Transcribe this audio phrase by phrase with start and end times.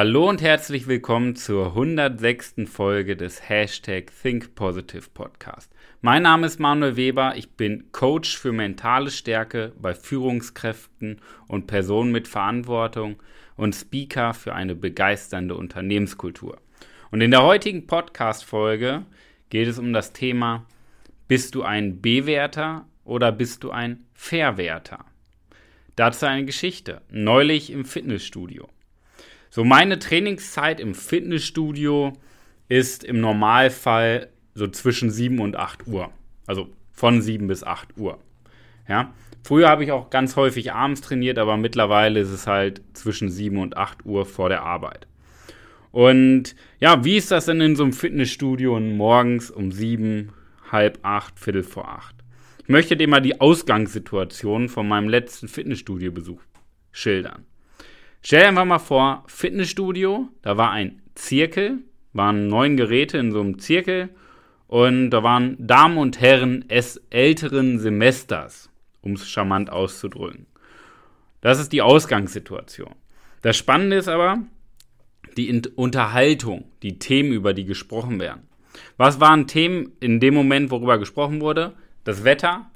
[0.00, 2.70] Hallo und herzlich willkommen zur 106.
[2.70, 5.72] Folge des Hashtag Think Positive Podcast.
[6.02, 12.12] Mein Name ist Manuel Weber, ich bin Coach für mentale Stärke bei Führungskräften und Personen
[12.12, 13.20] mit Verantwortung
[13.56, 16.58] und Speaker für eine begeisternde Unternehmenskultur.
[17.10, 19.04] Und in der heutigen Podcast-Folge
[19.50, 20.64] geht es um das Thema:
[21.26, 25.06] Bist du ein Bewerter oder bist du ein Verwerter?
[25.96, 27.02] Dazu eine Geschichte.
[27.10, 28.68] Neulich im Fitnessstudio.
[29.50, 32.12] So, meine Trainingszeit im Fitnessstudio
[32.68, 36.10] ist im Normalfall so zwischen 7 und 8 Uhr.
[36.46, 38.18] Also von 7 bis 8 Uhr.
[38.88, 39.12] Ja.
[39.44, 43.56] Früher habe ich auch ganz häufig abends trainiert, aber mittlerweile ist es halt zwischen 7
[43.56, 45.06] und 8 Uhr vor der Arbeit.
[45.90, 50.32] Und ja, wie ist das denn in so einem Fitnessstudio morgens um 7,
[50.70, 52.14] halb 8, Viertel vor 8?
[52.62, 56.42] Ich möchte dir mal die Ausgangssituation von meinem letzten Fitnessstudio-Besuch
[56.92, 57.46] schildern.
[58.22, 61.78] Stell dir einfach mal vor, Fitnessstudio, da war ein Zirkel,
[62.12, 64.10] waren neun Geräte in so einem Zirkel
[64.66, 68.70] und da waren Damen und Herren es älteren Semesters,
[69.00, 70.46] um es charmant auszudrücken.
[71.40, 72.94] Das ist die Ausgangssituation.
[73.42, 74.38] Das Spannende ist aber
[75.36, 78.48] die Unterhaltung, die Themen, über die gesprochen werden.
[78.96, 81.74] Was waren Themen in dem Moment, worüber gesprochen wurde?
[82.04, 82.70] Das Wetter.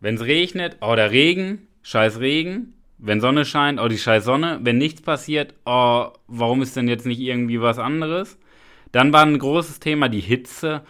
[0.00, 2.74] Wenn es regnet, oh, Regen, scheiß Regen.
[2.98, 4.58] Wenn Sonne scheint, oh, die scheiß Sonne.
[4.62, 8.38] Wenn nichts passiert, oh, warum ist denn jetzt nicht irgendwie was anderes?
[8.92, 10.82] Dann war ein großes Thema die Hitze.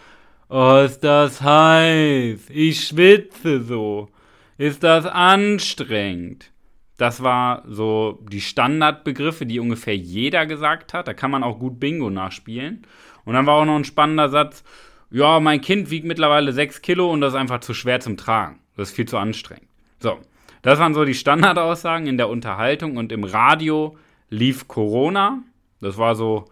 [0.49, 2.49] Oh, ist das heiß.
[2.49, 4.09] Ich schwitze so.
[4.57, 6.51] Ist das anstrengend.
[6.97, 11.07] Das war so die Standardbegriffe, die ungefähr jeder gesagt hat.
[11.07, 12.83] Da kann man auch gut Bingo nachspielen.
[13.25, 14.63] Und dann war auch noch ein spannender Satz.
[15.11, 18.59] Ja, mein Kind wiegt mittlerweile 6 Kilo und das ist einfach zu schwer zum Tragen.
[18.75, 19.67] Das ist viel zu anstrengend.
[19.99, 20.17] So,
[20.61, 23.97] das waren so die Standardaussagen in der Unterhaltung und im Radio
[24.29, 25.43] lief Corona.
[25.81, 26.45] Das war so,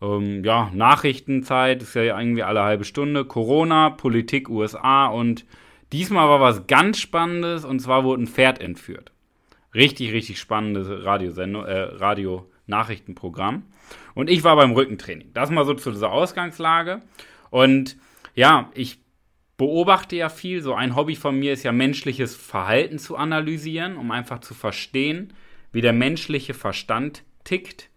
[0.00, 3.24] ähm, ja, Nachrichtenzeit, ist ja irgendwie alle halbe Stunde.
[3.24, 5.44] Corona, Politik USA und
[5.92, 9.12] diesmal war was ganz Spannendes und zwar wurde ein Pferd entführt.
[9.74, 13.62] Richtig, richtig spannendes Radiosendung, äh, Radio-Nachrichtenprogramm.
[14.14, 15.30] Und ich war beim Rückentraining.
[15.32, 17.00] Das mal so zu dieser Ausgangslage.
[17.50, 17.96] Und
[18.34, 18.98] ja, ich
[19.62, 20.60] beobachte ja viel.
[20.60, 25.34] So ein Hobby von mir ist ja menschliches Verhalten zu analysieren, um einfach zu verstehen,
[25.70, 27.88] wie der menschliche Verstand tickt.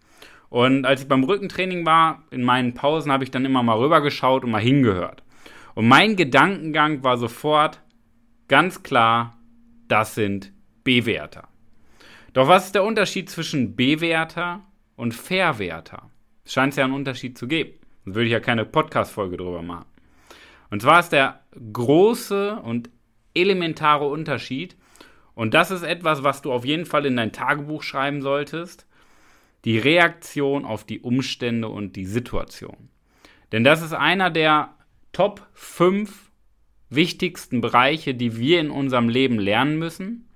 [0.48, 4.44] Und als ich beim Rückentraining war, in meinen Pausen habe ich dann immer mal rübergeschaut
[4.44, 5.24] und mal hingehört.
[5.74, 7.82] Und mein Gedankengang war sofort
[8.46, 9.36] ganz klar,
[9.88, 10.52] das sind
[10.84, 11.48] Bewerter.
[12.32, 14.62] Doch was ist der Unterschied zwischen Bewerter
[14.94, 16.10] und Verwerter?
[16.44, 17.72] Es scheint ja einen Unterschied zu geben.
[18.04, 19.95] Sonst würde ich ja keine Podcast-Folge drüber machen.
[20.70, 21.40] Und zwar ist der
[21.72, 22.90] große und
[23.34, 24.76] elementare Unterschied,
[25.34, 28.86] und das ist etwas, was du auf jeden Fall in dein Tagebuch schreiben solltest,
[29.66, 32.88] die Reaktion auf die Umstände und die Situation.
[33.52, 34.74] Denn das ist einer der
[35.12, 36.30] Top 5
[36.88, 40.28] wichtigsten Bereiche, die wir in unserem Leben lernen müssen,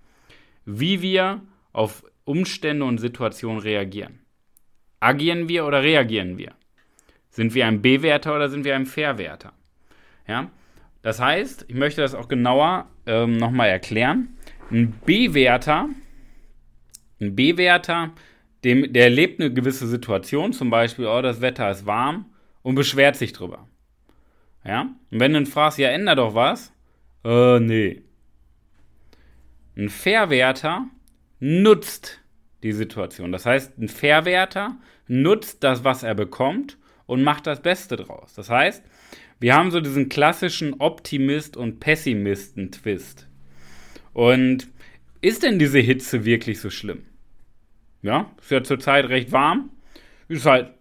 [0.64, 1.40] wie wir
[1.72, 4.20] auf Umstände und Situationen reagieren.
[5.00, 6.54] Agieren wir oder reagieren wir?
[7.30, 9.52] Sind wir ein Bewerter oder sind wir ein Verwerter?
[10.30, 10.50] Ja?
[11.02, 14.36] Das heißt, ich möchte das auch genauer ähm, nochmal erklären.
[14.70, 15.88] Ein B-Werter,
[17.20, 18.12] ein B-Werter,
[18.62, 22.26] dem, der erlebt eine gewisse Situation, zum Beispiel, oh, das Wetter ist warm
[22.62, 23.66] und beschwert sich drüber.
[24.64, 24.82] Ja?
[25.10, 26.72] Und wenn du ihn fragst, ja, änder doch was,
[27.24, 28.02] äh, nee.
[29.76, 30.86] Ein Verwerter
[31.40, 32.20] nutzt
[32.62, 33.32] die Situation.
[33.32, 34.76] Das heißt, ein Verwerter
[35.08, 36.76] nutzt das, was er bekommt
[37.06, 38.34] und macht das Beste draus.
[38.34, 38.84] Das heißt,
[39.40, 43.26] wir haben so diesen klassischen Optimist- und Pessimisten-Twist.
[44.12, 44.68] Und
[45.22, 47.06] ist denn diese Hitze wirklich so schlimm?
[48.02, 49.70] Ja, ist ja zurzeit recht warm.
[50.28, 50.74] Ist halt,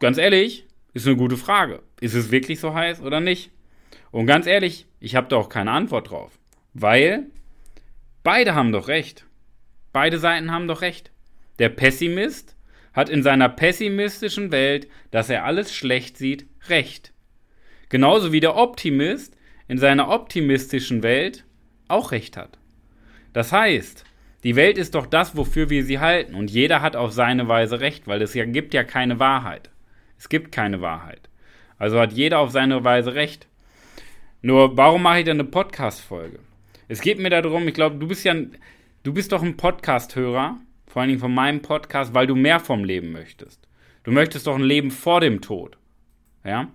[0.00, 1.82] ganz ehrlich, ist eine gute Frage.
[2.00, 3.50] Ist es wirklich so heiß oder nicht?
[4.10, 6.38] Und ganz ehrlich, ich habe da auch keine Antwort drauf.
[6.72, 7.26] Weil
[8.22, 9.26] beide haben doch recht.
[9.92, 11.10] Beide Seiten haben doch recht.
[11.58, 12.56] Der Pessimist
[12.92, 17.12] hat in seiner pessimistischen Welt, dass er alles schlecht sieht, recht.
[17.90, 19.36] Genauso wie der Optimist
[19.68, 21.44] in seiner optimistischen Welt
[21.88, 22.58] auch recht hat.
[23.32, 24.04] Das heißt,
[24.42, 26.34] die Welt ist doch das, wofür wir sie halten.
[26.34, 29.70] Und jeder hat auf seine Weise recht, weil es ja gibt ja keine Wahrheit.
[30.18, 31.28] Es gibt keine Wahrheit.
[31.78, 33.46] Also hat jeder auf seine Weise recht.
[34.42, 36.38] Nur, warum mache ich denn eine Podcast-Folge?
[36.88, 38.34] Es geht mir darum, ich glaube, du bist ja,
[39.02, 42.84] du bist doch ein Podcast-Hörer, vor allen Dingen von meinem Podcast, weil du mehr vom
[42.84, 43.68] Leben möchtest.
[44.04, 45.76] Du möchtest doch ein Leben vor dem Tod.
[46.44, 46.68] Ja?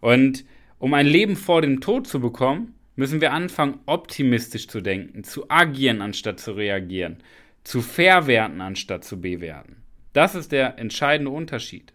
[0.00, 0.44] Und
[0.84, 5.48] um ein Leben vor dem Tod zu bekommen, müssen wir anfangen, optimistisch zu denken, zu
[5.48, 7.22] agieren anstatt zu reagieren,
[7.64, 9.76] zu verwerten anstatt zu bewerten.
[10.12, 11.94] Das ist der entscheidende Unterschied.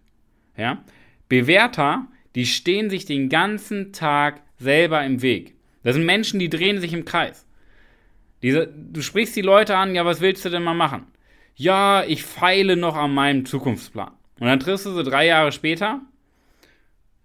[0.58, 0.84] Ja?
[1.28, 5.54] Bewerter, die stehen sich den ganzen Tag selber im Weg.
[5.84, 7.46] Das sind Menschen, die drehen sich im Kreis.
[8.42, 11.06] Diese, du sprichst die Leute an, ja, was willst du denn mal machen?
[11.54, 14.14] Ja, ich feile noch an meinem Zukunftsplan.
[14.40, 16.02] Und dann triffst du sie drei Jahre später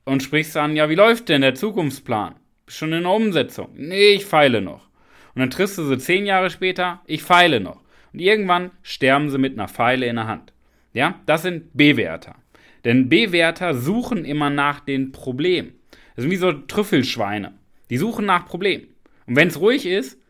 [0.04, 2.34] und sprichst an, ja, wie läuft denn der Zukunftsplan?
[2.68, 3.70] Schon in der Umsetzung.
[3.74, 4.88] Nee, ich feile noch.
[5.34, 7.80] Und dann triffst du sie zehn Jahre später, ich feile noch.
[8.12, 10.52] Und irgendwann sterben sie mit einer Pfeile in der Hand.
[10.92, 12.36] Ja, das sind Bewerter.
[12.84, 15.74] Denn Bewerter suchen immer nach den Problemen.
[16.14, 17.54] Das sind wie so Trüffelschweine.
[17.90, 18.86] Die suchen nach Problemen.
[19.26, 20.20] Und wenn es ruhig ist,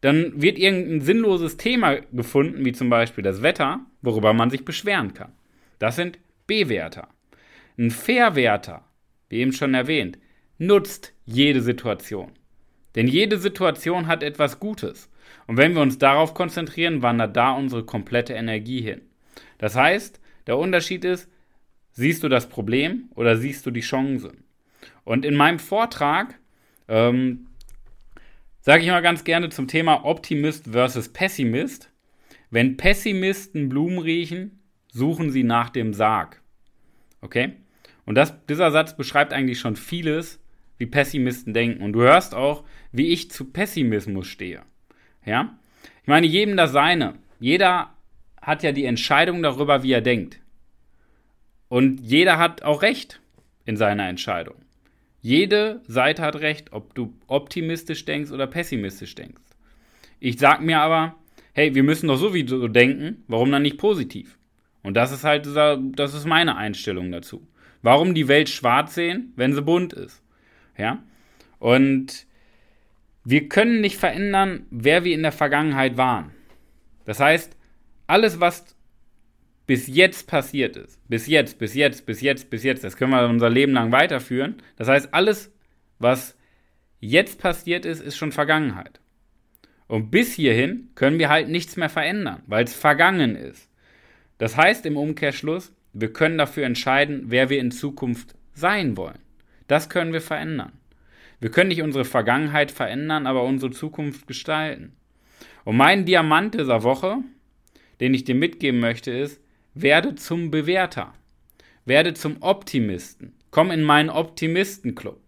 [0.00, 5.12] dann wird irgendein sinnloses Thema gefunden, wie zum Beispiel das Wetter, worüber man sich beschweren
[5.12, 5.32] kann.
[5.78, 7.08] Das sind Bewerter.
[7.76, 8.84] Ein Verwerter,
[9.28, 10.18] wie eben schon erwähnt,
[10.58, 12.32] nutzt jede Situation.
[12.94, 15.10] Denn jede Situation hat etwas Gutes.
[15.46, 19.02] Und wenn wir uns darauf konzentrieren, wandert da unsere komplette Energie hin.
[19.58, 21.30] Das heißt, der Unterschied ist,
[21.92, 24.44] siehst du das Problem oder siehst du die Chancen?
[25.04, 26.38] Und in meinem Vortrag
[26.88, 27.46] ähm,
[28.60, 31.90] sage ich mal ganz gerne zum Thema Optimist versus Pessimist.
[32.50, 34.60] Wenn Pessimisten Blumen riechen,
[34.92, 36.42] suchen sie nach dem Sarg.
[37.20, 37.52] Okay?
[38.08, 40.40] Und das, dieser Satz beschreibt eigentlich schon vieles,
[40.78, 41.82] wie Pessimisten denken.
[41.82, 44.62] Und du hörst auch, wie ich zu Pessimismus stehe.
[45.26, 45.58] Ja?
[46.00, 47.16] Ich meine, jedem das Seine.
[47.38, 47.92] Jeder
[48.40, 50.40] hat ja die Entscheidung darüber, wie er denkt.
[51.68, 53.20] Und jeder hat auch Recht
[53.66, 54.54] in seiner Entscheidung.
[55.20, 59.42] Jede Seite hat recht, ob du optimistisch denkst oder pessimistisch denkst.
[60.18, 61.14] Ich sag mir aber,
[61.52, 64.38] hey, wir müssen doch sowieso denken, warum dann nicht positiv?
[64.82, 67.46] Und das ist halt, das ist meine Einstellung dazu.
[67.82, 70.22] Warum die Welt schwarz sehen, wenn sie bunt ist?
[70.76, 71.02] Ja?
[71.58, 72.26] Und
[73.24, 76.32] wir können nicht verändern, wer wir in der Vergangenheit waren.
[77.04, 77.56] Das heißt,
[78.06, 78.76] alles, was
[79.66, 83.28] bis jetzt passiert ist, bis jetzt, bis jetzt, bis jetzt, bis jetzt, das können wir
[83.28, 84.56] unser Leben lang weiterführen.
[84.76, 85.52] Das heißt, alles,
[85.98, 86.36] was
[87.00, 89.00] jetzt passiert ist, ist schon Vergangenheit.
[89.86, 93.68] Und bis hierhin können wir halt nichts mehr verändern, weil es vergangen ist.
[94.38, 99.18] Das heißt im Umkehrschluss, wir können dafür entscheiden, wer wir in Zukunft sein wollen.
[99.66, 100.72] Das können wir verändern.
[101.40, 104.92] Wir können nicht unsere Vergangenheit verändern, aber unsere Zukunft gestalten.
[105.64, 107.18] Und mein Diamant dieser Woche,
[108.00, 109.40] den ich dir mitgeben möchte, ist,
[109.74, 111.14] werde zum Bewerter.
[111.84, 113.34] Werde zum Optimisten.
[113.50, 115.20] Komm in meinen Optimistenclub.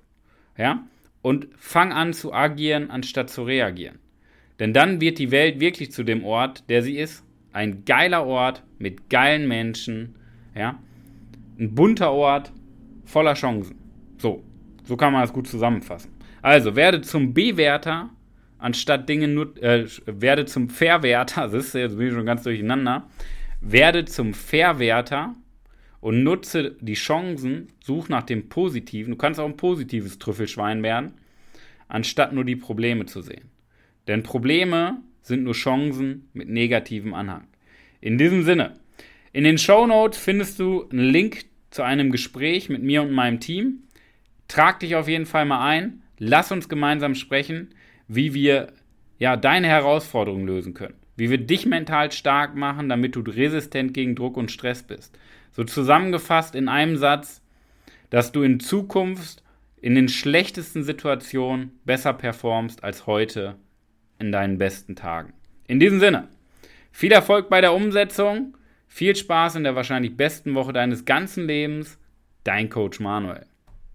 [0.56, 0.84] Ja?
[1.22, 3.98] Und fang an zu agieren, anstatt zu reagieren.
[4.58, 7.24] Denn dann wird die Welt wirklich zu dem Ort, der sie ist.
[7.52, 10.16] Ein geiler Ort mit geilen Menschen.
[10.54, 10.78] Ja?
[11.58, 12.52] Ein bunter Ort
[13.04, 13.76] voller Chancen.
[14.18, 14.42] So,
[14.84, 16.12] so kann man das gut zusammenfassen.
[16.42, 18.10] Also, werde zum Bewerter,
[18.58, 23.08] anstatt Dinge nur, äh, werde zum Verwerter, das ist jetzt bin ich schon ganz durcheinander,
[23.60, 25.34] werde zum Verwerter
[26.00, 29.12] und nutze die Chancen, such nach dem Positiven.
[29.12, 31.12] Du kannst auch ein positives Trüffelschwein werden,
[31.88, 33.50] anstatt nur die Probleme zu sehen.
[34.06, 37.46] Denn Probleme sind nur Chancen mit negativem Anhang.
[38.00, 38.79] In diesem Sinne,
[39.32, 43.40] in den Show Notes findest du einen Link zu einem Gespräch mit mir und meinem
[43.40, 43.84] Team.
[44.48, 46.02] Trag dich auf jeden Fall mal ein.
[46.18, 47.74] Lass uns gemeinsam sprechen,
[48.08, 48.72] wie wir
[49.18, 54.16] ja deine Herausforderungen lösen können wie wir dich mental stark machen, damit du resistent gegen
[54.16, 55.18] Druck und Stress bist.
[55.52, 57.42] So zusammengefasst in einem Satz,
[58.08, 59.42] dass du in Zukunft
[59.82, 63.56] in den schlechtesten Situationen besser performst als heute
[64.18, 65.34] in deinen besten Tagen.
[65.66, 66.28] In diesem Sinne,
[66.90, 68.56] viel Erfolg bei der Umsetzung,
[68.90, 71.96] viel Spaß in der wahrscheinlich besten Woche deines ganzen Lebens,
[72.44, 73.46] dein Coach Manuel.